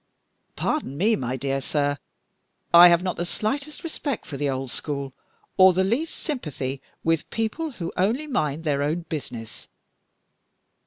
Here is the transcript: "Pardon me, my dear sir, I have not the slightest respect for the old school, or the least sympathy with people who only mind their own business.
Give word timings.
"Pardon 0.55 0.97
me, 0.97 1.15
my 1.15 1.35
dear 1.35 1.61
sir, 1.61 1.99
I 2.73 2.87
have 2.87 3.03
not 3.03 3.17
the 3.17 3.23
slightest 3.25 3.83
respect 3.83 4.25
for 4.25 4.35
the 4.35 4.49
old 4.49 4.71
school, 4.71 5.13
or 5.57 5.73
the 5.73 5.83
least 5.83 6.15
sympathy 6.15 6.81
with 7.03 7.29
people 7.29 7.73
who 7.73 7.93
only 7.95 8.25
mind 8.25 8.63
their 8.63 8.81
own 8.81 9.01
business. 9.09 9.67